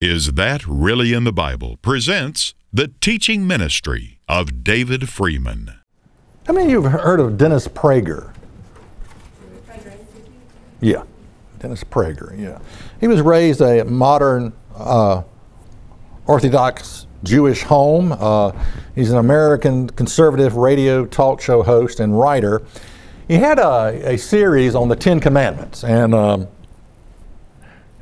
Is 0.00 0.34
That 0.34 0.64
Really 0.64 1.12
in 1.12 1.24
the 1.24 1.32
Bible 1.32 1.76
presents 1.78 2.54
the 2.72 2.86
teaching 3.00 3.48
ministry 3.48 4.20
of 4.28 4.62
David 4.62 5.08
Freeman. 5.08 5.72
How 6.46 6.52
many 6.52 6.66
of 6.66 6.70
you 6.70 6.82
have 6.84 7.00
heard 7.00 7.18
of 7.18 7.36
Dennis 7.36 7.66
Prager? 7.66 8.32
Yeah, 10.80 11.02
Dennis 11.58 11.82
Prager, 11.82 12.38
yeah. 12.38 12.60
He 13.00 13.08
was 13.08 13.22
raised 13.22 13.60
a 13.60 13.84
modern 13.84 14.52
uh, 14.76 15.24
Orthodox 16.26 17.08
Jewish 17.24 17.64
home. 17.64 18.12
Uh, 18.12 18.52
he's 18.94 19.10
an 19.10 19.18
American 19.18 19.90
conservative 19.90 20.54
radio 20.54 21.06
talk 21.06 21.40
show 21.40 21.64
host 21.64 21.98
and 21.98 22.16
writer. 22.16 22.62
He 23.26 23.34
had 23.34 23.58
a, 23.58 24.12
a 24.12 24.16
series 24.16 24.76
on 24.76 24.88
the 24.88 24.96
Ten 24.96 25.18
Commandments, 25.18 25.82
and 25.82 26.14
um, 26.14 26.46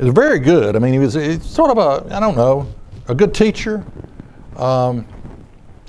was 0.04 0.12
very 0.12 0.38
good. 0.38 0.76
I 0.76 0.78
mean, 0.78 0.92
he 0.92 0.98
was 0.98 1.14
sort 1.42 1.70
of 1.70 1.78
a, 1.78 2.14
I 2.14 2.20
don't 2.20 2.36
know, 2.36 2.66
a 3.08 3.14
good 3.14 3.34
teacher. 3.34 3.84
Um, 4.56 5.06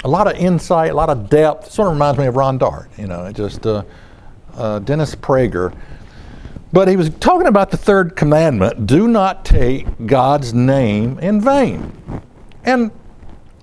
a 0.04 0.08
lot 0.08 0.28
of 0.28 0.38
insight, 0.38 0.92
a 0.92 0.94
lot 0.94 1.10
of 1.10 1.30
depth. 1.30 1.72
Sort 1.72 1.88
of 1.88 1.94
reminds 1.94 2.20
me 2.20 2.28
of 2.28 2.36
Ron 2.36 2.58
Dart, 2.58 2.90
you 2.98 3.08
know, 3.08 3.32
just 3.32 3.66
uh, 3.66 3.84
uh, 4.56 4.80
Dennis 4.80 5.16
Prager. 5.16 5.76
But 6.72 6.88
he 6.88 6.96
was 6.96 7.10
talking 7.10 7.48
about 7.48 7.72
the 7.72 7.78
third 7.78 8.16
commandment 8.16 8.86
do 8.86 9.08
not 9.08 9.46
take 9.46 10.06
God's 10.06 10.54
name 10.54 11.18
in 11.20 11.42
vain. 11.42 11.92
And, 12.64 12.92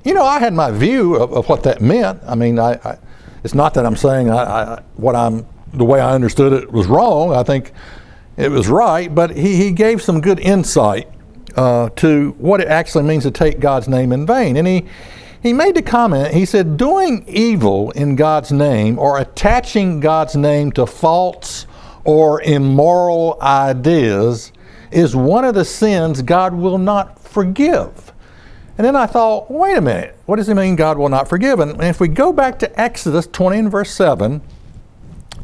you 0.04 0.14
know, 0.14 0.24
I 0.24 0.38
had 0.38 0.54
my 0.54 0.70
view 0.70 1.16
of, 1.16 1.32
of 1.32 1.48
what 1.48 1.62
that 1.64 1.80
meant. 1.80 2.20
I 2.26 2.34
mean, 2.34 2.58
I, 2.58 2.72
I, 2.84 2.98
it's 3.44 3.54
not 3.54 3.74
that 3.74 3.84
I'm 3.84 3.96
saying 3.96 4.30
I, 4.30 4.82
what 4.96 5.14
I'm, 5.14 5.46
the 5.74 5.84
way 5.84 6.00
I 6.00 6.14
understood 6.14 6.52
it 6.54 6.72
was 6.72 6.86
wrong. 6.86 7.34
I 7.34 7.42
think 7.42 7.72
it 8.36 8.50
was 8.50 8.68
right, 8.68 9.14
but 9.14 9.36
he, 9.36 9.56
he 9.56 9.70
gave 9.70 10.02
some 10.02 10.20
good 10.20 10.40
insight 10.40 11.08
uh, 11.56 11.88
to 11.90 12.34
what 12.38 12.60
it 12.60 12.68
actually 12.68 13.04
means 13.04 13.22
to 13.24 13.30
take 13.30 13.60
God's 13.60 13.88
name 13.88 14.12
in 14.12 14.26
vain. 14.26 14.56
And 14.56 14.66
he, 14.66 14.84
he 15.42 15.52
made 15.52 15.76
the 15.76 15.82
comment, 15.82 16.34
he 16.34 16.44
said, 16.44 16.76
doing 16.76 17.24
evil 17.28 17.90
in 17.92 18.16
God's 18.16 18.50
name 18.50 18.98
or 18.98 19.18
attaching 19.18 20.00
God's 20.00 20.34
name 20.34 20.72
to 20.72 20.86
false 20.86 21.66
or 22.04 22.42
immoral 22.42 23.38
ideas 23.40 24.52
is 24.90 25.14
one 25.14 25.44
of 25.44 25.54
the 25.54 25.64
sins 25.64 26.22
God 26.22 26.54
will 26.54 26.78
not 26.78 27.18
forgive. 27.18 28.12
And 28.76 28.84
then 28.84 28.96
I 28.96 29.06
thought, 29.06 29.50
wait 29.50 29.76
a 29.76 29.80
minute, 29.80 30.16
what 30.26 30.36
does 30.36 30.48
it 30.48 30.54
mean 30.54 30.76
God 30.76 30.98
will 30.98 31.08
not 31.08 31.28
forgive? 31.28 31.60
And 31.60 31.80
if 31.82 32.00
we 32.00 32.08
go 32.08 32.32
back 32.32 32.58
to 32.60 32.80
Exodus 32.80 33.26
20 33.28 33.58
and 33.58 33.70
verse 33.70 33.90
7, 33.92 34.40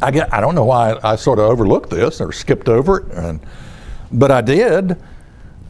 I, 0.03 0.11
get, 0.11 0.33
I 0.33 0.41
don't 0.41 0.55
know 0.55 0.65
why 0.65 0.93
I, 0.93 1.13
I 1.13 1.17
sort 1.17 1.39
of 1.39 1.47
overlooked 1.47 1.91
this 1.91 2.21
or 2.21 2.33
skipped 2.33 2.69
over 2.69 3.01
it, 3.01 3.13
and, 3.13 3.41
but 4.13 4.31
I 4.31 4.41
did. 4.41 5.01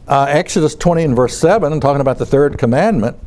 Uh, 0.07 0.25
Exodus 0.27 0.75
20 0.75 1.03
and 1.03 1.15
verse 1.15 1.37
7, 1.37 1.79
talking 1.79 2.01
about 2.01 2.17
the 2.17 2.25
third 2.25 2.57
commandment. 2.57 3.17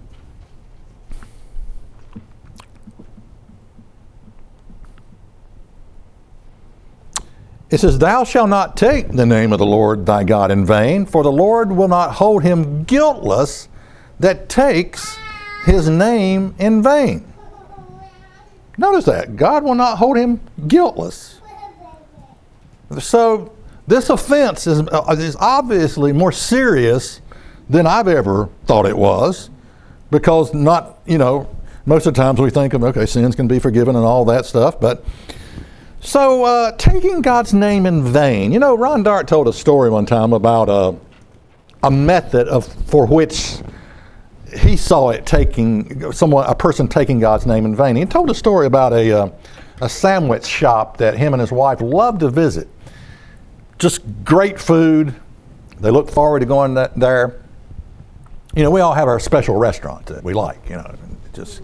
It 7.70 7.78
says, 7.78 7.98
Thou 7.98 8.22
shalt 8.22 8.50
not 8.50 8.76
take 8.76 9.08
the 9.08 9.26
name 9.26 9.52
of 9.52 9.58
the 9.58 9.66
Lord 9.66 10.06
thy 10.06 10.22
God 10.22 10.52
in 10.52 10.64
vain, 10.64 11.06
for 11.06 11.24
the 11.24 11.32
Lord 11.32 11.72
will 11.72 11.88
not 11.88 12.12
hold 12.12 12.44
him 12.44 12.84
guiltless 12.84 13.68
that 14.20 14.48
takes 14.48 15.16
his 15.64 15.88
name 15.88 16.54
in 16.58 16.82
vain. 16.82 17.33
Notice 18.76 19.04
that. 19.04 19.36
God 19.36 19.64
will 19.64 19.74
not 19.74 19.98
hold 19.98 20.16
him 20.16 20.40
guiltless. 20.66 21.40
So 22.98 23.52
this 23.86 24.10
offense 24.10 24.66
is, 24.66 24.80
uh, 24.80 25.16
is 25.18 25.36
obviously 25.38 26.12
more 26.12 26.32
serious 26.32 27.20
than 27.68 27.86
I've 27.86 28.08
ever 28.08 28.48
thought 28.66 28.86
it 28.86 28.96
was 28.96 29.50
because 30.10 30.52
not, 30.54 30.98
you 31.06 31.18
know, 31.18 31.48
most 31.86 32.06
of 32.06 32.14
the 32.14 32.20
times 32.20 32.40
we 32.40 32.50
think 32.50 32.72
of, 32.72 32.82
okay, 32.84 33.06
sins 33.06 33.34
can 33.34 33.48
be 33.48 33.58
forgiven 33.58 33.96
and 33.96 34.04
all 34.04 34.24
that 34.26 34.46
stuff, 34.46 34.80
but 34.80 35.04
so 36.00 36.44
uh, 36.44 36.72
taking 36.72 37.22
God's 37.22 37.54
name 37.54 37.86
in 37.86 38.04
vain. 38.04 38.52
You 38.52 38.58
know, 38.58 38.76
Ron 38.76 39.02
Dart 39.02 39.26
told 39.26 39.48
a 39.48 39.52
story 39.52 39.90
one 39.90 40.04
time 40.06 40.32
about 40.32 40.68
a, 40.68 40.96
a 41.82 41.90
method 41.90 42.46
of, 42.48 42.66
for 42.86 43.06
which 43.06 43.58
he 44.52 44.76
saw 44.76 45.10
it 45.10 45.26
taking 45.26 46.12
someone, 46.12 46.46
a 46.46 46.54
person 46.54 46.88
taking 46.88 47.20
God's 47.20 47.46
name 47.46 47.64
in 47.64 47.74
vain. 47.74 47.96
He 47.96 48.04
told 48.04 48.30
a 48.30 48.34
story 48.34 48.66
about 48.66 48.92
a, 48.92 49.10
uh, 49.10 49.30
a 49.80 49.88
sandwich 49.88 50.46
shop 50.46 50.98
that 50.98 51.16
him 51.16 51.32
and 51.32 51.40
his 51.40 51.52
wife 51.52 51.80
loved 51.80 52.20
to 52.20 52.30
visit. 52.30 52.68
Just 53.78 54.02
great 54.24 54.60
food. 54.60 55.14
They 55.80 55.90
look 55.90 56.10
forward 56.10 56.40
to 56.40 56.46
going 56.46 56.74
that, 56.74 56.98
there. 56.98 57.42
You 58.54 58.62
know, 58.62 58.70
we 58.70 58.80
all 58.80 58.94
have 58.94 59.08
our 59.08 59.18
special 59.18 59.56
restaurants 59.56 60.10
that 60.12 60.22
we 60.22 60.34
like. 60.34 60.68
You 60.68 60.76
know, 60.76 60.94
just 61.32 61.62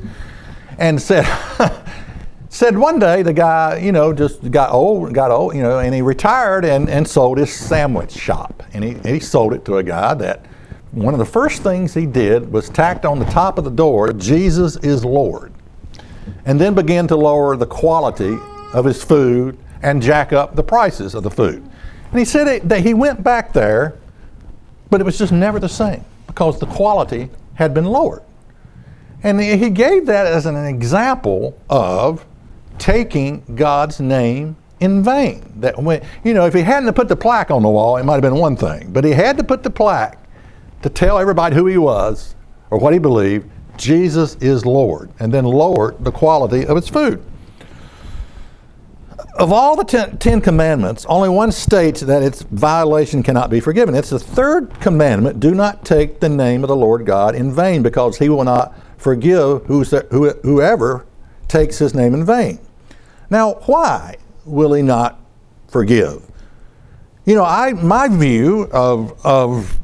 and 0.78 1.00
said. 1.00 1.26
said 2.50 2.76
one 2.76 2.98
day 2.98 3.22
the 3.22 3.32
guy, 3.32 3.78
you 3.78 3.92
know, 3.92 4.12
just 4.12 4.50
got 4.50 4.72
old, 4.72 5.14
got 5.14 5.30
old, 5.30 5.54
you 5.54 5.62
know, 5.62 5.78
and 5.78 5.94
he 5.94 6.02
retired 6.02 6.64
and, 6.64 6.90
and 6.90 7.06
sold 7.06 7.38
his 7.38 7.52
sandwich 7.52 8.10
shop. 8.10 8.64
And 8.74 8.82
he, 8.82 8.90
and 8.90 9.06
he 9.06 9.20
sold 9.20 9.54
it 9.54 9.64
to 9.66 9.76
a 9.76 9.82
guy 9.82 10.14
that 10.14 10.44
one 10.92 11.14
of 11.14 11.18
the 11.18 11.26
first 11.26 11.62
things 11.62 11.94
he 11.94 12.06
did 12.06 12.50
was 12.50 12.68
tacked 12.68 13.04
on 13.04 13.18
the 13.18 13.24
top 13.26 13.58
of 13.58 13.64
the 13.64 13.70
door, 13.70 14.12
Jesus 14.12 14.76
is 14.76 15.04
Lord, 15.04 15.52
and 16.44 16.60
then 16.60 16.74
began 16.74 17.06
to 17.08 17.16
lower 17.16 17.56
the 17.56 17.66
quality 17.66 18.36
of 18.72 18.84
his 18.84 19.02
food 19.02 19.56
and 19.82 20.02
jack 20.02 20.32
up 20.32 20.56
the 20.56 20.62
prices 20.62 21.14
of 21.14 21.22
the 21.22 21.30
food. 21.30 21.62
And 22.10 22.18
he 22.18 22.24
said 22.24 22.68
that 22.68 22.80
he 22.80 22.92
went 22.92 23.22
back 23.22 23.52
there, 23.52 23.96
but 24.90 25.00
it 25.00 25.04
was 25.04 25.16
just 25.16 25.32
never 25.32 25.60
the 25.60 25.68
same 25.68 26.04
because 26.26 26.58
the 26.58 26.66
quality 26.66 27.30
had 27.54 27.72
been 27.72 27.84
lowered. 27.84 28.22
And 29.22 29.40
he 29.40 29.70
gave 29.70 30.06
that 30.06 30.26
as 30.26 30.46
an 30.46 30.56
example 30.56 31.56
of 31.68 32.24
taking 32.78 33.42
God's 33.54 34.00
name 34.00 34.56
in 34.80 35.04
vain. 35.04 35.52
That 35.56 35.80
when, 35.80 36.02
you 36.24 36.34
know, 36.34 36.46
if 36.46 36.54
he 36.54 36.62
hadn't 36.62 36.92
put 36.94 37.08
the 37.08 37.16
plaque 37.16 37.50
on 37.50 37.62
the 37.62 37.68
wall, 37.68 37.98
it 37.98 38.04
might 38.04 38.14
have 38.14 38.22
been 38.22 38.36
one 38.36 38.56
thing. 38.56 38.90
But 38.92 39.04
he 39.04 39.12
had 39.12 39.36
to 39.36 39.44
put 39.44 39.62
the 39.62 39.70
plaque 39.70 40.18
to 40.82 40.88
tell 40.88 41.18
everybody 41.18 41.54
who 41.54 41.66
he 41.66 41.78
was 41.78 42.34
or 42.70 42.78
what 42.78 42.92
he 42.92 42.98
believed, 42.98 43.48
Jesus 43.76 44.36
is 44.36 44.66
Lord, 44.66 45.10
and 45.18 45.32
then 45.32 45.44
lower 45.44 45.94
the 46.00 46.12
quality 46.12 46.66
of 46.66 46.76
its 46.76 46.88
food. 46.88 47.24
Of 49.38 49.52
all 49.52 49.74
the 49.74 49.84
ten, 49.84 50.18
ten, 50.18 50.40
Commandments, 50.40 51.06
only 51.08 51.30
one 51.30 51.50
states 51.50 52.02
that 52.02 52.22
its 52.22 52.42
violation 52.42 53.22
cannot 53.22 53.48
be 53.48 53.58
forgiven. 53.58 53.94
It's 53.94 54.10
the 54.10 54.18
third 54.18 54.78
commandment 54.80 55.40
do 55.40 55.54
not 55.54 55.84
take 55.84 56.20
the 56.20 56.28
name 56.28 56.62
of 56.62 56.68
the 56.68 56.76
Lord 56.76 57.06
God 57.06 57.34
in 57.34 57.50
vain, 57.52 57.82
because 57.82 58.18
he 58.18 58.28
will 58.28 58.44
not 58.44 58.74
forgive 58.98 59.64
whoever 59.64 61.06
takes 61.48 61.78
his 61.78 61.94
name 61.94 62.12
in 62.12 62.26
vain. 62.26 62.58
Now, 63.30 63.54
why 63.64 64.16
will 64.44 64.74
he 64.74 64.82
not 64.82 65.18
forgive? 65.68 66.22
You 67.24 67.34
know, 67.34 67.44
I 67.44 67.72
my 67.72 68.08
view 68.08 68.68
of, 68.72 69.24
of 69.24 69.78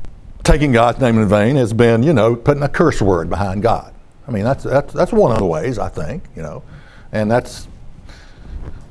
taking 0.47 0.71
God's 0.71 1.01
name 1.01 1.19
in 1.19 1.29
vain 1.29 1.57
has 1.57 1.73
been, 1.73 2.03
you 2.05 2.13
know, 2.13 2.37
putting 2.37 2.63
a 2.63 2.69
curse 2.69 3.03
word 3.03 3.29
behind 3.29 3.63
God. 3.63 3.93
I 4.29 4.31
mean, 4.31 4.45
that's, 4.45 4.63
that's, 4.63 4.95
that's 4.95 5.13
one 5.13 5.33
of 5.33 5.39
the 5.39 5.45
ways, 5.45 5.79
I 5.79 5.89
think, 5.89 6.23
you 6.37 6.43
know. 6.43 6.63
And 7.11 7.29
that's, 7.29 7.67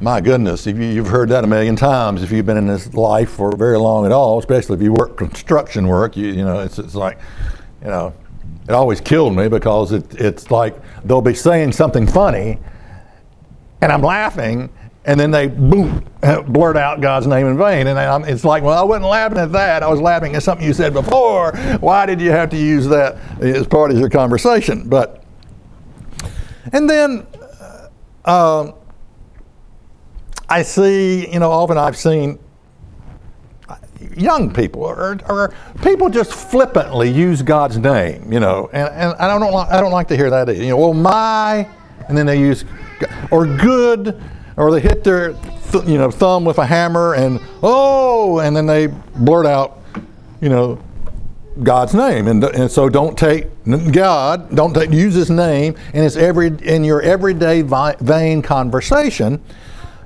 my 0.02 0.20
goodness, 0.20 0.68
if 0.68 0.78
you, 0.78 0.98
have 0.98 1.08
heard 1.08 1.30
that 1.30 1.46
a 1.46 1.48
million 1.48 1.78
times, 1.78 2.24
if 2.24 2.32
you've 2.32 2.46
been 2.46 2.58
in 2.58 2.68
this 2.68 2.94
life 2.94 3.30
for 3.30 3.56
very 3.56 3.78
long 3.78 4.06
at 4.06 4.12
all, 4.12 4.38
especially 4.38 4.76
if 4.76 4.82
you 4.82 4.92
work 4.92 5.18
construction 5.18 5.88
work, 5.88 6.18
you, 6.18 6.28
you 6.28 6.44
know, 6.44 6.60
it's, 6.60 6.78
it's 6.78 6.96
like, 6.96 7.20
you 7.82 7.88
know, 7.88 8.14
it 8.68 8.74
always 8.74 9.00
killed 9.00 9.36
me 9.36 9.48
because 9.48 9.94
it, 9.94 10.14
it's 10.16 10.52
like 10.52 10.76
they'll 11.06 11.22
be 11.22 11.36
saying 11.36 11.72
something 11.72 12.06
funny 12.06 12.60
and 13.82 13.92
I'm 13.92 14.02
laughing 14.02 14.70
and 15.06 15.20
then 15.20 15.32
they 15.32 15.48
boom 15.48 16.04
blurt 16.48 16.78
out 16.78 17.00
God's 17.00 17.28
name 17.28 17.46
in 17.48 17.58
vain. 17.58 17.88
And 17.88 17.98
I'm, 17.98 18.24
it's 18.26 18.44
like, 18.44 18.64
well, 18.64 18.78
I 18.78 18.84
wasn't 18.84 19.06
laughing 19.06 19.38
at 19.38 19.52
that. 19.52 19.84
I 19.84 19.88
was 19.88 20.02
laughing 20.02 20.36
at 20.36 20.44
something 20.44 20.66
you 20.66 20.74
said 20.74 20.94
before. 20.94 21.56
Why 21.80 22.06
did 22.06 22.20
you 22.20 22.32
have 22.32 22.50
to 22.50 22.58
use 22.58 22.88
that 22.88 23.18
as 23.40 23.68
part 23.68 23.92
of 23.92 24.00
your 24.00 24.10
conversation? 24.10 24.90
But 24.90 25.24
and 26.74 26.90
then 26.90 27.28
uh, 28.26 28.72
I 30.50 30.64
see, 30.64 31.32
you 31.32 31.40
know, 31.40 31.52
often 31.52 31.78
I've 31.78 31.98
seen 31.98 32.40
young 34.18 34.54
people 34.54 34.84
or, 34.84 35.20
or 35.28 35.54
people 35.84 36.10
just 36.10 36.34
flippantly 36.34 37.10
use 37.10 37.42
God's 37.42 37.78
name, 37.78 38.32
you 38.32 38.40
know, 38.40 38.70
and, 38.74 38.88
and 38.90 39.14
I 39.20 39.28
don't 39.28 39.52
like 39.52 39.70
I 39.70 39.80
don't 39.80 39.92
like 39.92 40.08
to 40.08 40.18
hear 40.18 40.32
that 40.32 40.50
either. 40.50 40.64
You 40.64 40.70
know, 40.70 40.78
well, 40.78 40.94
my, 40.94 41.68
and 42.08 42.18
then 42.18 42.26
they 42.26 42.40
use 42.40 42.66
or 43.30 43.46
good 43.46 44.22
or 44.58 44.72
they 44.72 44.80
hit 44.80 45.04
their 45.04 45.34
th- 45.72 45.86
you 45.86 45.98
know 45.98 46.10
thumb 46.12 46.46
with 46.46 46.58
a 46.58 46.66
hammer 46.66 47.14
and 47.16 47.40
oh 47.64 48.40
and 48.40 48.56
then 48.56 48.66
they 48.66 48.88
blurt 48.88 49.46
out 49.46 49.80
you 50.42 50.50
know 50.50 50.80
God's 51.64 51.94
name 51.94 52.28
and, 52.28 52.44
and 52.44 52.70
so 52.70 52.90
don't 52.90 53.18
take 53.18 53.48
God 53.92 54.56
don't 54.56 54.74
take, 54.74 54.92
use 54.92 55.14
his 55.14 55.30
name 55.30 55.76
in 55.94 56.04
his 56.04 56.18
every 56.18 56.48
in 56.48 56.84
your 56.84 57.02
everyday 57.02 57.62
vi- 57.62 57.96
vain 58.00 58.42
conversation 58.42 59.42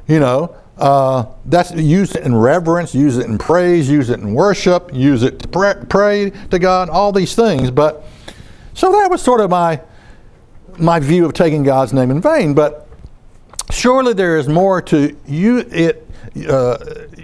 you 0.07 0.19
know 0.19 0.55
Uh, 0.79 1.25
that's 1.45 1.71
use 1.75 2.15
it 2.15 2.23
in 2.23 2.33
reverence, 2.33 2.95
use 2.95 3.17
it 3.17 3.25
in 3.25 3.37
praise, 3.37 3.89
use 3.89 4.09
it 4.09 4.21
in 4.21 4.33
worship, 4.33 4.89
use 4.93 5.23
it 5.23 5.37
to 5.39 5.45
pray, 5.49 5.75
pray 5.89 6.31
to 6.49 6.57
God, 6.57 6.87
all 6.87 7.11
these 7.11 7.35
things. 7.35 7.69
But 7.69 8.05
so 8.73 8.89
that 8.93 9.11
was 9.11 9.21
sort 9.21 9.41
of 9.41 9.49
my 9.49 9.81
my 10.77 11.01
view 11.01 11.25
of 11.25 11.33
taking 11.33 11.63
God's 11.65 11.91
name 11.91 12.11
in 12.11 12.21
vain. 12.21 12.53
But 12.53 12.87
surely 13.71 14.13
there 14.13 14.37
is 14.37 14.47
more 14.47 14.81
to 14.83 15.15
it 15.27 16.07
uh, 16.47 16.77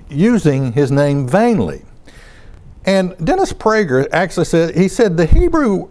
using 0.10 0.74
His 0.74 0.92
name 0.92 1.28
vainly. 1.28 1.84
And 2.86 3.16
Dennis 3.26 3.52
Prager 3.52 4.08
actually 4.12 4.46
said 4.46 4.76
he 4.76 4.88
said 4.88 5.18
the 5.18 5.26
Hebrew 5.26 5.90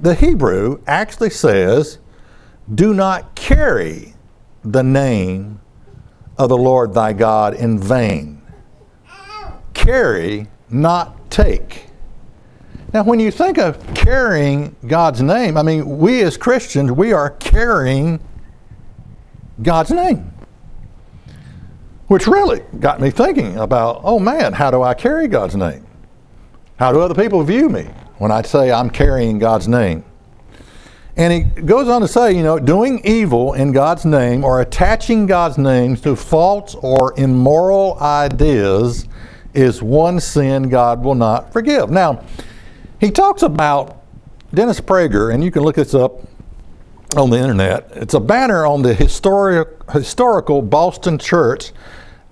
the 0.00 0.14
Hebrew 0.14 0.82
actually 0.86 1.30
says, 1.30 1.98
"Do 2.74 2.92
not 2.92 3.34
carry 3.34 4.14
the 4.62 4.82
name 4.82 5.60
of 6.36 6.50
the 6.50 6.56
Lord 6.56 6.92
thy 6.92 7.12
God 7.12 7.54
in 7.54 7.78
vain. 7.78 8.42
Carry, 9.72 10.48
not 10.68 11.30
take." 11.30 11.86
Now, 12.92 13.02
when 13.02 13.18
you 13.18 13.32
think 13.32 13.58
of 13.58 13.82
carrying 13.94 14.76
God's 14.86 15.20
name, 15.20 15.56
I 15.56 15.62
mean, 15.62 15.98
we 15.98 16.22
as 16.22 16.36
Christians, 16.36 16.92
we 16.92 17.12
are 17.12 17.30
carrying 17.30 18.20
God's 19.62 19.90
name. 19.90 20.30
Which 22.06 22.26
really 22.26 22.60
got 22.80 23.00
me 23.00 23.10
thinking 23.10 23.56
about, 23.56 24.00
oh 24.04 24.18
man, 24.18 24.52
how 24.52 24.70
do 24.70 24.82
I 24.82 24.94
carry 24.94 25.26
God's 25.26 25.56
name? 25.56 25.86
How 26.78 26.92
do 26.92 27.00
other 27.00 27.14
people 27.14 27.42
view 27.42 27.68
me 27.68 27.84
when 28.18 28.30
I 28.30 28.42
say 28.42 28.70
I'm 28.70 28.90
carrying 28.90 29.38
God's 29.38 29.68
name? 29.68 30.04
And 31.16 31.32
he 31.32 31.62
goes 31.62 31.88
on 31.88 32.00
to 32.00 32.08
say, 32.08 32.32
you 32.32 32.42
know, 32.42 32.58
doing 32.58 33.00
evil 33.04 33.52
in 33.52 33.70
God's 33.70 34.04
name 34.04 34.44
or 34.44 34.60
attaching 34.60 35.26
God's 35.26 35.58
name 35.58 35.96
to 35.98 36.16
false 36.16 36.74
or 36.74 37.14
immoral 37.16 37.96
ideas 38.00 39.06
is 39.54 39.80
one 39.80 40.18
sin 40.18 40.68
God 40.68 41.04
will 41.04 41.14
not 41.14 41.52
forgive. 41.52 41.88
Now, 41.90 42.24
he 43.00 43.12
talks 43.12 43.42
about 43.42 44.02
Dennis 44.52 44.80
Prager, 44.80 45.32
and 45.32 45.44
you 45.44 45.52
can 45.52 45.62
look 45.62 45.76
this 45.76 45.94
up 45.94 46.26
on 47.16 47.30
the 47.30 47.38
internet. 47.38 47.90
It's 47.94 48.14
a 48.14 48.20
banner 48.20 48.66
on 48.66 48.82
the 48.82 48.94
historic, 48.94 49.68
historical 49.90 50.62
Boston 50.62 51.18
Church. 51.18 51.72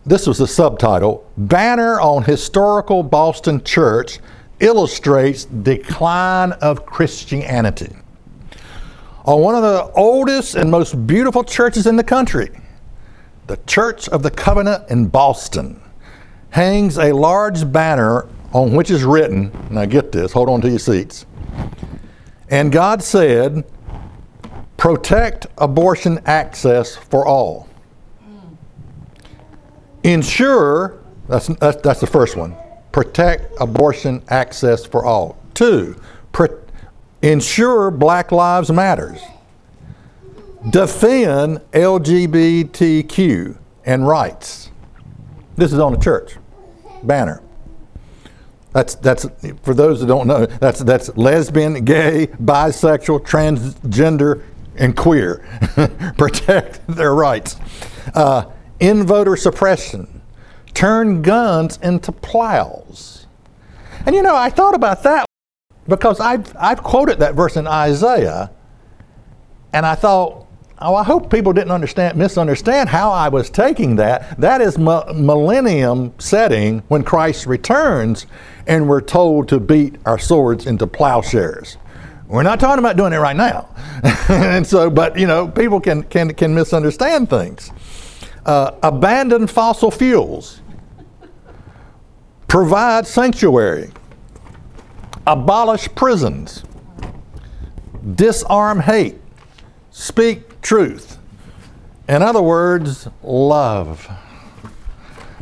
This 0.05 0.27
was 0.27 0.39
the 0.39 0.47
subtitle 0.47 1.31
Banner 1.37 2.01
on 2.01 2.25
Historical 2.25 3.03
Boston 3.03 3.63
Church 3.63 4.19
illustrates 4.61 5.45
decline 5.45 6.53
of 6.53 6.85
Christianity. 6.87 7.95
On 9.25 9.41
one 9.41 9.55
of 9.55 9.63
the 9.63 9.93
oldest 9.95 10.57
and 10.57 10.71
most 10.71 11.07
beautiful 11.07 11.45
churches 11.45 11.87
in 11.87 11.97
the 11.97 12.05
country, 12.05 12.51
the 13.47 13.59
Church 13.67 14.09
of 14.09 14.23
the 14.23 14.31
Covenant 14.31 14.91
in 14.91 15.07
Boston, 15.07 15.81
hangs 16.51 16.99
a 16.99 17.13
large 17.13 17.71
banner 17.73 18.27
on 18.53 18.75
which 18.75 18.91
is 18.91 19.05
written, 19.05 19.51
now 19.71 19.85
get 19.85 20.13
this, 20.13 20.33
hold 20.33 20.49
on 20.49 20.61
to 20.61 20.69
your 20.69 20.79
seats. 20.79 21.25
And 22.49 22.71
God 22.71 23.03
said, 23.03 23.65
protect 24.83 25.47
abortion 25.59 26.19
access 26.27 26.97
for 26.97 27.25
all. 27.25 27.69
Ensure, 30.03 30.99
that's, 31.29 31.47
that's, 31.47 31.81
that's 31.83 32.01
the 32.01 32.07
first 32.09 32.37
one, 32.37 32.57
protect 32.91 33.47
abortion 33.61 34.21
access 34.27 34.85
for 34.85 35.05
all. 35.05 35.39
Two, 35.55 35.95
pro- 36.33 36.61
ensure 37.23 37.93
Black 37.93 38.33
Lives 38.33 38.73
Matters. 38.73 39.21
Defend 40.71 41.59
LGBTQ 41.71 43.57
and 43.85 44.09
rights. 44.09 44.73
This 45.55 45.73
is 45.73 45.79
on 45.79 45.93
the 45.93 46.01
church 46.01 46.39
banner. 47.05 47.41
That's 48.73 48.95
that's 48.97 49.27
for 49.63 49.75
those 49.75 50.01
that 50.01 50.07
don't 50.07 50.27
know. 50.27 50.47
That's 50.47 50.81
that's 50.81 51.15
lesbian, 51.17 51.85
gay, 51.85 52.29
bisexual, 52.43 53.21
transgender, 53.21 54.43
and 54.77 54.97
queer. 54.97 55.45
Protect 56.19 56.87
their 56.87 57.15
rights. 57.15 57.57
Uh, 58.15 58.51
in 58.81 59.07
voter 59.07 59.37
suppression, 59.37 60.23
turn 60.75 61.23
guns 61.23 61.79
into 61.83 62.13
plows. 62.13 63.27
And 64.07 64.15
you 64.15 64.23
know, 64.23 64.35
I 64.35 64.51
thought 64.51 64.75
about 64.75 65.03
that 65.05 65.27
because 65.87 66.21
I've 66.21 66.55
I've 66.57 66.83
quoted 66.83 67.19
that 67.21 67.35
verse 67.35 67.57
in 67.57 67.67
Isaiah, 67.67 68.51
and 69.73 69.87
I 69.87 69.95
thought, 69.95 70.47
oh, 70.81 70.95
I 70.95 71.05
hope 71.05 71.31
people 71.31 71.53
didn't 71.53 71.71
understand 71.71 72.19
misunderstand 72.19 72.89
how 72.89 73.11
I 73.11 73.29
was 73.29 73.51
taking 73.51 73.97
that. 73.97 74.39
That 74.41 74.61
is 74.61 74.79
millennium 74.79 76.13
setting 76.19 76.81
when 76.89 77.05
Christ 77.05 77.47
returns 77.47 78.27
and 78.67 78.89
we're 78.89 79.01
told 79.01 79.49
to 79.49 79.61
beat 79.61 79.97
our 80.07 80.19
swords 80.19 80.67
into 80.67 80.87
plowshares. 80.87 81.77
We're 82.33 82.43
not 82.43 82.59
talking 82.59 82.79
about 82.79 82.97
doing 82.97 83.13
it 83.13 83.19
right 83.19 83.37
now. 83.37 83.69
and 84.31 84.67
so, 84.67 84.89
but 84.89 85.19
you 85.19 85.27
know, 85.27 85.49
people 85.49 85.79
can, 85.81 86.03
can, 86.05 86.33
can 86.33 86.55
misunderstand 86.55 87.29
things. 87.29 87.71
Uh, 88.47 88.71
abandon 88.83 89.47
fossil 89.47 89.91
fuels, 89.91 90.63
provide 92.49 93.07
sanctuary, 93.07 93.91
abolish 95.27 95.95
prisons, 95.95 96.65
disarm 98.15 98.81
hate, 98.81 99.21
speak 99.91 100.59
truth. 100.63 101.19
In 102.09 102.23
other 102.23 102.43
words, 102.43 103.09
love. 103.23 104.09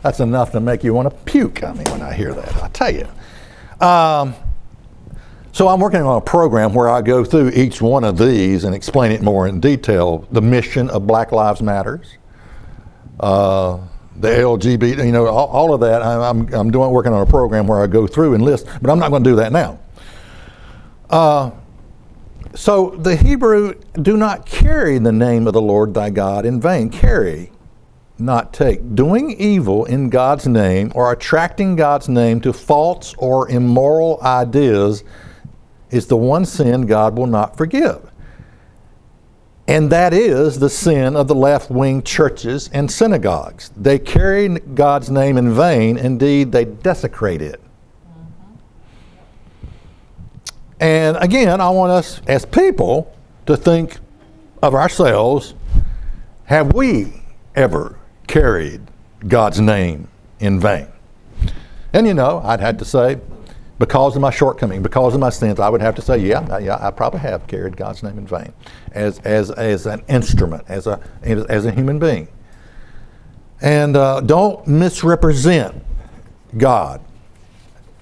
That's 0.02 0.18
enough 0.18 0.50
to 0.52 0.60
make 0.60 0.82
you 0.82 0.92
want 0.92 1.08
to 1.08 1.16
puke. 1.18 1.62
I 1.62 1.72
mean, 1.72 1.84
when 1.84 2.02
I 2.02 2.12
hear 2.12 2.34
that, 2.34 2.56
I 2.60 2.68
tell 2.70 2.92
you. 2.92 3.06
Um, 3.80 4.34
so 5.52 5.68
I'm 5.68 5.80
working 5.80 6.02
on 6.02 6.16
a 6.16 6.20
program 6.20 6.74
where 6.74 6.88
I 6.88 7.02
go 7.02 7.24
through 7.24 7.50
each 7.50 7.82
one 7.82 8.04
of 8.04 8.18
these 8.18 8.64
and 8.64 8.74
explain 8.74 9.12
it 9.12 9.22
more 9.22 9.48
in 9.48 9.60
detail. 9.60 10.26
The 10.30 10.42
mission 10.42 10.88
of 10.90 11.06
Black 11.06 11.32
Lives 11.32 11.60
Matters, 11.60 12.18
uh, 13.18 13.78
the 14.16 14.28
LGBT, 14.28 15.04
you 15.04 15.12
know, 15.12 15.26
all, 15.26 15.48
all 15.48 15.74
of 15.74 15.80
that. 15.80 16.02
I'm, 16.02 16.52
I'm 16.54 16.70
doing 16.70 16.90
working 16.90 17.12
on 17.12 17.22
a 17.22 17.26
program 17.26 17.66
where 17.66 17.82
I 17.82 17.86
go 17.86 18.06
through 18.06 18.34
and 18.34 18.44
list, 18.44 18.66
but 18.80 18.90
I'm 18.90 18.98
not 18.98 19.10
going 19.10 19.24
to 19.24 19.30
do 19.30 19.36
that 19.36 19.50
now. 19.52 19.78
Uh, 21.08 21.50
so 22.54 22.90
the 22.90 23.16
Hebrew 23.16 23.74
do 24.02 24.16
not 24.16 24.46
carry 24.46 24.98
the 24.98 25.12
name 25.12 25.46
of 25.46 25.52
the 25.52 25.62
Lord 25.62 25.94
thy 25.94 26.10
God 26.10 26.46
in 26.46 26.60
vain. 26.60 26.90
Carry 26.90 27.50
not 28.18 28.52
take. 28.52 28.94
Doing 28.94 29.30
evil 29.32 29.84
in 29.86 30.10
God's 30.10 30.46
name 30.46 30.92
or 30.94 31.12
attracting 31.12 31.74
God's 31.76 32.08
name 32.08 32.40
to 32.42 32.52
false 32.52 33.14
or 33.18 33.48
immoral 33.48 34.20
ideas 34.22 35.02
is 35.90 36.06
the 36.06 36.16
one 36.16 36.44
sin 36.44 36.86
God 36.86 37.16
will 37.16 37.26
not 37.26 37.56
forgive. 37.56 38.10
And 39.68 39.90
that 39.90 40.12
is 40.12 40.58
the 40.58 40.68
sin 40.68 41.14
of 41.14 41.28
the 41.28 41.34
left 41.34 41.70
wing 41.70 42.02
churches 42.02 42.68
and 42.72 42.90
synagogues. 42.90 43.70
They 43.76 43.98
carry 43.98 44.48
God's 44.48 45.10
name 45.10 45.36
in 45.38 45.54
vain, 45.54 45.96
indeed, 45.96 46.50
they 46.50 46.64
desecrate 46.64 47.40
it. 47.40 47.60
And 50.80 51.16
again, 51.18 51.60
I 51.60 51.68
want 51.68 51.92
us 51.92 52.20
as 52.26 52.44
people 52.44 53.14
to 53.46 53.56
think 53.56 53.98
of 54.62 54.74
ourselves 54.74 55.54
have 56.46 56.72
we 56.72 57.22
ever 57.54 57.98
carried 58.26 58.80
God's 59.28 59.60
name 59.60 60.08
in 60.40 60.58
vain. 60.58 60.88
And 61.92 62.06
you 62.06 62.14
know, 62.14 62.40
I'd 62.44 62.60
had 62.60 62.78
to 62.78 62.84
say, 62.84 63.20
because 63.80 64.14
of 64.14 64.20
my 64.20 64.30
shortcoming, 64.30 64.82
because 64.82 65.14
of 65.14 65.20
my 65.20 65.30
sins, 65.30 65.58
I 65.58 65.70
would 65.70 65.80
have 65.80 65.94
to 65.94 66.02
say, 66.02 66.18
yeah, 66.18 66.58
yeah, 66.58 66.76
I 66.78 66.90
probably 66.90 67.20
have 67.20 67.46
carried 67.46 67.78
God's 67.78 68.02
name 68.02 68.18
in 68.18 68.26
vain 68.26 68.52
as, 68.92 69.20
as, 69.20 69.50
as 69.50 69.86
an 69.86 70.02
instrument, 70.06 70.64
as 70.68 70.86
a, 70.86 71.00
as 71.22 71.64
a 71.64 71.72
human 71.72 71.98
being. 71.98 72.28
And 73.62 73.96
uh, 73.96 74.20
don't 74.20 74.66
misrepresent 74.66 75.82
God 76.58 77.00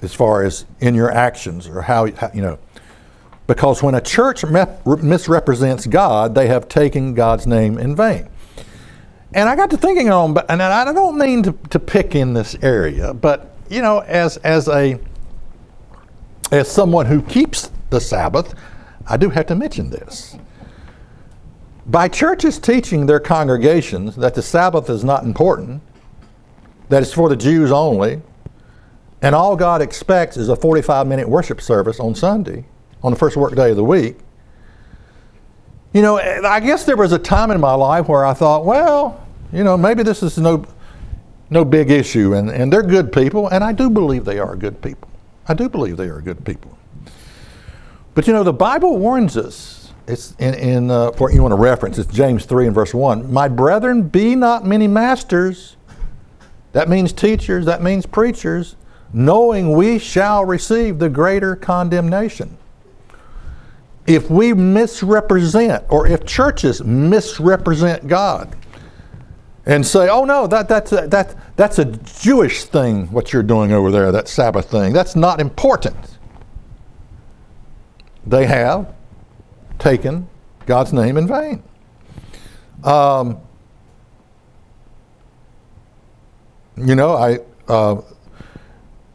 as 0.03 0.13
far 0.13 0.43
as 0.43 0.67
in 0.81 0.97
your 0.97 1.13
actions 1.13 1.69
or 1.69 1.83
how, 1.83 2.07
you 2.07 2.43
know, 2.43 2.59
because 3.47 3.81
when 3.81 3.95
a 3.95 4.01
church 4.01 4.45
misrepresents 4.45 5.87
God, 5.87 6.35
they 6.35 6.49
have 6.49 6.69
taken 6.69 7.15
God's 7.15 7.47
name 7.47 7.79
in 7.79 7.95
vain. 7.95 8.29
And 9.33 9.49
I 9.49 9.55
got 9.55 9.71
to 9.71 9.77
thinking 9.77 10.11
on, 10.11 10.37
and 10.49 10.61
I 10.61 10.93
don't 10.93 11.17
mean 11.17 11.45
to, 11.45 11.53
to 11.71 11.79
pick 11.79 12.17
in 12.17 12.35
this 12.35 12.57
area, 12.63 13.15
but 13.15 13.55
you 13.71 13.83
know, 13.83 13.99
as 14.01 14.39
as 14.39 14.67
a 14.69 14.99
as 16.51 16.71
someone 16.71 17.07
who 17.07 17.23
keeps 17.23 17.71
the 17.91 18.01
Sabbath, 18.01 18.55
I 19.07 19.17
do 19.17 19.31
have 19.31 19.47
to 19.47 19.55
mention 19.55 19.91
this. 19.91 20.37
By 21.87 22.09
churches 22.09 22.59
teaching 22.59 23.07
their 23.07 23.21
congregations 23.21 24.17
that 24.17 24.35
the 24.35 24.43
Sabbath 24.43 24.91
is 24.91 25.05
not 25.05 25.25
important, 25.25 25.83
that 26.91 27.03
it's 27.03 27.13
for 27.13 27.29
the 27.29 27.37
Jews 27.37 27.73
only, 27.73 28.21
and 29.23 29.35
all 29.35 29.57
God 29.57 29.83
expects 29.83 30.37
is 30.37 30.49
a 30.49 30.57
45 30.57 31.07
minute 31.07 31.29
worship 31.29 31.61
service 31.61 31.99
on 31.99 32.15
Sunday, 32.15 32.65
on 33.03 33.13
the 33.13 33.19
first 33.19 33.37
work 33.37 33.55
day 33.55 33.71
of 33.71 33.77
the 33.77 33.85
week, 33.85 34.19
you 35.93 36.03
know, 36.03 36.19
I 36.19 36.61
guess 36.61 36.85
there 36.85 36.97
was 36.97 37.13
a 37.13 37.19
time 37.19 37.51
in 37.51 37.61
my 37.61 37.75
life 37.75 38.09
where 38.09 38.25
I 38.25 38.35
thought, 38.35 38.65
well, 38.65 39.27
you 39.53 39.65
know, 39.65 39.77
maybe 39.77 40.03
this 40.03 40.23
is 40.23 40.37
no, 40.37 40.65
no 41.49 41.65
big 41.65 41.91
issue. 41.91 42.35
And, 42.35 42.51
and 42.51 42.73
they're 42.73 42.83
good 42.83 43.11
people, 43.13 43.49
and 43.49 43.65
I 43.65 43.73
do 43.73 43.89
believe 43.89 44.25
they 44.25 44.39
are 44.39 44.55
good 44.55 44.83
people. 44.83 45.09
I 45.49 45.55
do 45.55 45.69
believe 45.69 45.97
they 45.97 46.09
are 46.09 46.21
good 46.21 46.45
people. 46.45 46.79
But 48.15 48.27
you 48.27 48.33
know, 48.33 48.45
the 48.45 48.53
Bible 48.53 48.99
warns 48.99 49.37
us. 49.37 49.93
It's 50.07 50.35
in, 50.39 50.55
in 50.55 50.91
uh, 50.91 51.13
for 51.13 51.31
you 51.31 51.43
want 51.43 51.53
to 51.53 51.57
reference. 51.61 51.99
It's 51.99 52.13
James 52.13 52.45
three 52.45 52.67
and 52.67 52.75
verse 52.75 52.95
one. 52.95 53.33
My 53.33 53.49
brethren, 53.49 54.03
be 54.03 54.35
not 54.35 54.65
many 54.65 54.87
masters. 54.87 55.77
That 56.73 56.89
means 56.89 57.13
teachers. 57.13 57.65
That 57.67 57.83
means 57.83 58.07
preachers. 58.07 58.77
Knowing 59.13 59.73
we 59.73 59.99
shall 59.99 60.45
receive 60.45 60.99
the 60.99 61.09
greater 61.09 61.57
condemnation. 61.57 62.59
If 64.07 64.31
we 64.31 64.53
misrepresent, 64.55 65.85
or 65.89 66.07
if 66.07 66.25
churches 66.25 66.83
misrepresent 66.83 68.07
God, 68.09 68.55
and 69.69 69.87
say, 69.87 70.09
"Oh 70.09 70.25
no, 70.25 70.47
that 70.49 70.67
that's 70.67 70.91
that 70.91 71.37
that's 71.55 71.79
a 71.79 71.85
Jewish 71.85 72.65
thing. 72.65 73.13
What 73.13 73.33
you're 73.33 73.43
doing 73.45 73.71
over 73.71 73.91
there, 73.93 74.11
that 74.11 74.27
Sabbath 74.27 74.69
thing, 74.69 74.93
that's 74.93 75.15
not 75.15 75.41
important." 75.41 76.19
They 78.27 78.47
have 78.47 78.93
taken 79.79 80.29
God's 80.67 80.93
name 80.93 81.17
in 81.17 81.29
vain. 81.29 81.63
Um, 82.83 83.41
you 86.77 86.95
know, 86.95 87.15
I 87.15 87.39
uh, 87.69 88.01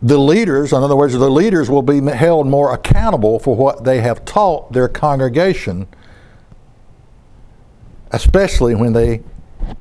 the 0.03 0.17
leaders, 0.19 0.71
in 0.71 0.83
other 0.83 0.95
words, 0.95 1.13
the 1.13 1.31
leaders 1.31 1.69
will 1.69 1.81
be 1.81 1.99
held 1.99 2.45
more 2.45 2.73
accountable 2.73 3.39
for 3.39 3.55
what 3.55 3.85
they 3.85 4.01
have 4.01 4.23
taught 4.23 4.71
their 4.71 4.87
congregation, 4.87 5.87
especially 8.11 8.75
when 8.75 8.93
they 8.93 9.23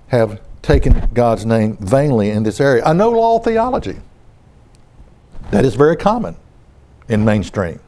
have 0.06 0.40
taken 0.62 1.08
God's 1.12 1.44
name 1.44 1.76
vainly 1.78 2.30
in 2.30 2.44
this 2.44 2.60
area. 2.60 2.84
I 2.84 2.92
no 2.92 3.10
law 3.10 3.38
theology. 3.38 4.00
That 5.50 5.64
is 5.64 5.74
very 5.74 5.96
common 5.96 6.36
in 7.08 7.24
mainstream. 7.24 7.80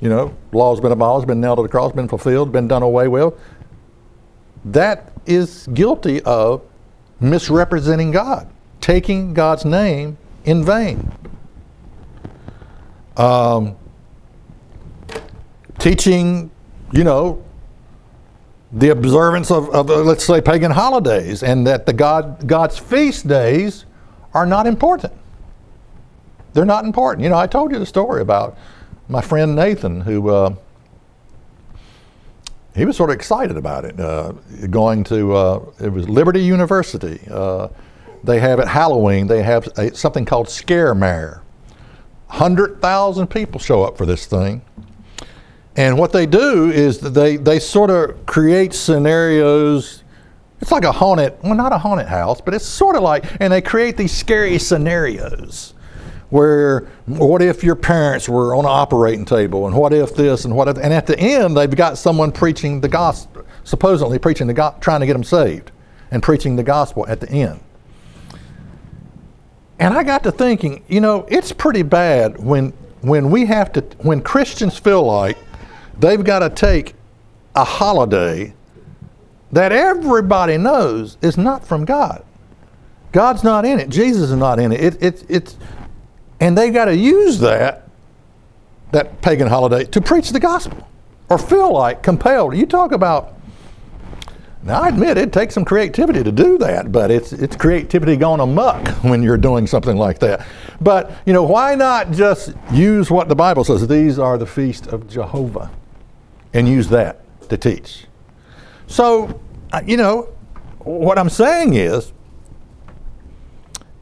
You 0.00 0.08
know, 0.08 0.34
law's 0.52 0.80
been 0.80 0.92
abolished, 0.92 1.26
been 1.26 1.40
nailed 1.40 1.58
to 1.58 1.62
the 1.62 1.68
cross, 1.68 1.92
been 1.92 2.08
fulfilled, 2.08 2.52
been 2.52 2.68
done 2.68 2.82
away 2.82 3.08
with. 3.08 3.34
That 4.64 5.12
is 5.26 5.66
guilty 5.74 6.22
of 6.22 6.62
misrepresenting 7.20 8.10
God, 8.10 8.48
taking 8.80 9.34
God's 9.34 9.64
name 9.64 10.16
in 10.44 10.64
vain. 10.64 11.12
Um, 13.16 13.76
teaching, 15.78 16.50
you 16.92 17.04
know, 17.04 17.43
the 18.74 18.88
observance 18.88 19.52
of, 19.52 19.70
of 19.70 19.88
uh, 19.88 20.02
let's 20.02 20.24
say, 20.24 20.40
pagan 20.40 20.72
holidays, 20.72 21.42
and 21.44 21.66
that 21.66 21.86
the 21.86 21.92
God, 21.92 22.46
God's 22.46 22.76
feast 22.76 23.26
days 23.26 23.86
are 24.34 24.44
not 24.44 24.66
important. 24.66 25.12
They're 26.52 26.64
not 26.64 26.84
important. 26.84 27.22
You 27.22 27.30
know, 27.30 27.38
I 27.38 27.46
told 27.46 27.70
you 27.70 27.78
the 27.78 27.86
story 27.86 28.20
about 28.20 28.58
my 29.08 29.20
friend 29.20 29.54
Nathan, 29.54 30.00
who 30.00 30.28
uh, 30.28 30.54
he 32.74 32.84
was 32.84 32.96
sort 32.96 33.10
of 33.10 33.14
excited 33.14 33.56
about 33.56 33.84
it. 33.84 33.98
Uh, 33.98 34.32
going 34.70 35.04
to 35.04 35.34
uh, 35.34 35.64
it 35.80 35.92
was 35.92 36.08
Liberty 36.08 36.42
University. 36.42 37.20
Uh, 37.30 37.68
they 38.24 38.40
have 38.40 38.58
at 38.58 38.66
Halloween. 38.66 39.28
They 39.28 39.42
have 39.42 39.68
a, 39.76 39.94
something 39.94 40.24
called 40.24 40.48
Scare 40.48 40.94
Mare. 40.96 41.42
Hundred 42.26 42.80
thousand 42.80 43.28
people 43.28 43.60
show 43.60 43.84
up 43.84 43.96
for 43.96 44.04
this 44.04 44.26
thing 44.26 44.62
and 45.76 45.98
what 45.98 46.12
they 46.12 46.26
do 46.26 46.70
is 46.70 47.00
they, 47.00 47.36
they 47.36 47.58
sort 47.58 47.90
of 47.90 48.26
create 48.26 48.74
scenarios. 48.74 50.04
It's 50.60 50.70
like 50.70 50.84
a 50.84 50.92
haunted, 50.92 51.34
well, 51.42 51.54
not 51.54 51.72
a 51.72 51.78
haunted 51.78 52.06
house, 52.06 52.40
but 52.40 52.54
it's 52.54 52.64
sort 52.64 52.96
of 52.96 53.02
like, 53.02 53.24
and 53.40 53.52
they 53.52 53.60
create 53.60 53.96
these 53.96 54.12
scary 54.12 54.58
scenarios 54.58 55.74
where 56.30 56.80
what 57.06 57.42
if 57.42 57.62
your 57.62 57.76
parents 57.76 58.28
were 58.28 58.54
on 58.54 58.64
an 58.64 58.70
operating 58.70 59.24
table 59.24 59.66
and 59.66 59.76
what 59.76 59.92
if 59.92 60.14
this 60.14 60.44
and 60.44 60.56
what 60.56 60.68
if, 60.68 60.76
and 60.78 60.92
at 60.92 61.06
the 61.06 61.18
end 61.18 61.56
they've 61.56 61.76
got 61.76 61.98
someone 61.98 62.32
preaching 62.32 62.80
the 62.80 62.88
gospel, 62.88 63.44
supposedly 63.64 64.18
preaching 64.18 64.46
the 64.46 64.54
gospel, 64.54 64.80
trying 64.80 65.00
to 65.00 65.06
get 65.06 65.12
them 65.12 65.24
saved 65.24 65.70
and 66.10 66.22
preaching 66.22 66.56
the 66.56 66.62
gospel 66.62 67.06
at 67.08 67.20
the 67.20 67.30
end. 67.30 67.60
And 69.78 69.92
I 69.92 70.02
got 70.02 70.22
to 70.22 70.32
thinking, 70.32 70.84
you 70.88 71.00
know, 71.00 71.26
it's 71.28 71.52
pretty 71.52 71.82
bad 71.82 72.42
when 72.42 72.70
when 73.02 73.30
we 73.30 73.44
have 73.46 73.72
to 73.72 73.80
when 73.98 74.22
Christians 74.22 74.78
feel 74.78 75.02
like 75.04 75.36
they've 75.98 76.24
got 76.24 76.40
to 76.40 76.50
take 76.50 76.94
a 77.54 77.64
holiday 77.64 78.54
that 79.52 79.72
everybody 79.72 80.58
knows 80.58 81.16
is 81.22 81.38
not 81.38 81.64
from 81.64 81.84
God. 81.84 82.24
God's 83.12 83.44
not 83.44 83.64
in 83.64 83.78
it. 83.78 83.88
Jesus 83.88 84.30
is 84.30 84.36
not 84.36 84.58
in 84.58 84.72
it. 84.72 84.82
it, 84.82 85.02
it 85.02 85.24
it's, 85.28 85.56
and 86.40 86.58
they've 86.58 86.74
got 86.74 86.86
to 86.86 86.96
use 86.96 87.38
that, 87.38 87.88
that 88.90 89.22
pagan 89.22 89.46
holiday, 89.46 89.84
to 89.84 90.00
preach 90.00 90.30
the 90.30 90.40
gospel 90.40 90.88
or 91.28 91.38
feel 91.38 91.72
like 91.72 92.02
compelled. 92.02 92.56
You 92.56 92.66
talk 92.66 92.90
about 92.90 93.34
now, 94.64 94.80
I 94.80 94.88
admit 94.88 95.18
it 95.18 95.30
takes 95.30 95.52
some 95.52 95.64
creativity 95.64 96.24
to 96.24 96.32
do 96.32 96.56
that, 96.58 96.90
but 96.90 97.10
it's 97.10 97.34
it's 97.34 97.54
creativity 97.54 98.16
going 98.16 98.40
amuck 98.40 98.88
when 99.04 99.22
you're 99.22 99.36
doing 99.36 99.66
something 99.66 99.98
like 99.98 100.20
that. 100.20 100.46
But 100.80 101.12
you 101.26 101.34
know, 101.34 101.42
why 101.42 101.74
not 101.74 102.12
just 102.12 102.54
use 102.72 103.10
what 103.10 103.28
the 103.28 103.34
Bible 103.34 103.62
says? 103.62 103.86
These 103.86 104.18
are 104.18 104.38
the 104.38 104.46
feast 104.46 104.86
of 104.86 105.06
Jehovah 105.06 105.70
and 106.54 106.68
use 106.68 106.88
that 106.88 107.20
to 107.50 107.58
teach. 107.58 108.06
So, 108.86 109.40
uh, 109.72 109.82
you 109.84 109.96
know, 109.96 110.28
what 110.78 111.18
I'm 111.18 111.28
saying 111.28 111.74
is, 111.74 112.12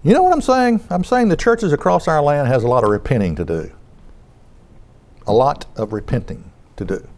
you 0.04 0.12
know 0.12 0.22
what 0.22 0.32
I'm 0.32 0.42
saying? 0.42 0.84
I'm 0.90 1.04
saying 1.04 1.28
the 1.28 1.36
churches 1.36 1.72
across 1.72 2.08
our 2.08 2.20
land 2.20 2.48
has 2.48 2.64
a 2.64 2.68
lot 2.68 2.84
of 2.84 2.90
repenting 2.90 3.36
to 3.36 3.44
do. 3.44 3.72
A 5.26 5.32
lot 5.32 5.66
of 5.76 5.92
repenting 5.92 6.50
to 6.76 6.84
do. 6.84 7.08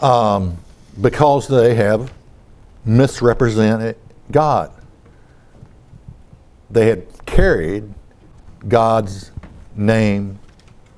Um, 0.00 0.58
because 1.00 1.48
they 1.48 1.74
have 1.74 2.12
misrepresented 2.84 3.96
God. 4.30 4.72
They 6.70 6.86
had 6.86 7.06
carried 7.26 7.92
God's 8.68 9.32
name 9.74 10.38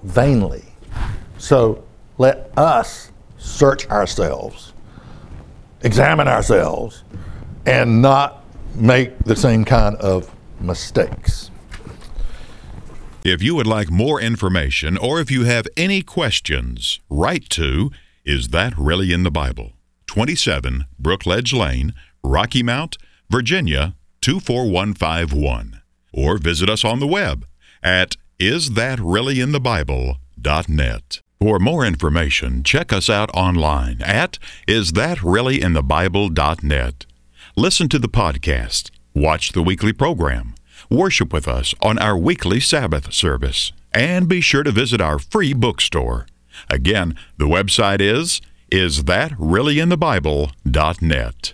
vainly. 0.02 0.64
So 1.38 1.83
let 2.18 2.52
us 2.56 3.10
search 3.38 3.88
ourselves, 3.88 4.72
examine 5.82 6.28
ourselves, 6.28 7.02
and 7.66 8.00
not 8.02 8.44
make 8.74 9.18
the 9.20 9.36
same 9.36 9.64
kind 9.64 9.96
of 9.96 10.30
mistakes. 10.60 11.50
If 13.24 13.42
you 13.42 13.54
would 13.54 13.66
like 13.66 13.90
more 13.90 14.20
information 14.20 14.98
or 14.98 15.18
if 15.20 15.30
you 15.30 15.44
have 15.44 15.66
any 15.76 16.02
questions, 16.02 17.00
write 17.08 17.48
to 17.50 17.90
Is 18.24 18.48
That 18.48 18.74
Really 18.76 19.12
in 19.12 19.22
the 19.22 19.30
Bible? 19.30 19.74
27 20.06 20.84
Brookledge 21.00 21.56
Lane, 21.58 21.94
Rocky 22.22 22.62
Mount, 22.62 22.98
Virginia 23.30 23.94
24151. 24.20 25.80
Or 26.12 26.36
visit 26.38 26.68
us 26.68 26.84
on 26.84 27.00
the 27.00 27.06
web 27.06 27.46
at 27.82 28.16
isthatreallyinthebible.net. 28.38 31.23
For 31.44 31.58
more 31.58 31.84
information, 31.84 32.62
check 32.62 32.90
us 32.90 33.10
out 33.10 33.28
online 33.34 34.00
at 34.00 34.38
isthatreallyinthebible.net. 34.66 37.06
Listen 37.54 37.88
to 37.90 37.98
the 37.98 38.08
podcast, 38.08 38.90
watch 39.12 39.52
the 39.52 39.62
weekly 39.62 39.92
program, 39.92 40.54
worship 40.88 41.34
with 41.34 41.46
us 41.46 41.74
on 41.82 41.98
our 41.98 42.16
weekly 42.16 42.60
Sabbath 42.60 43.12
service, 43.12 43.72
and 43.92 44.26
be 44.26 44.40
sure 44.40 44.62
to 44.62 44.70
visit 44.70 45.02
our 45.02 45.18
free 45.18 45.52
bookstore. 45.52 46.26
Again, 46.70 47.14
the 47.36 47.44
website 47.44 48.00
is 48.00 48.40
isthatreallyinthebible.net. 48.72 51.53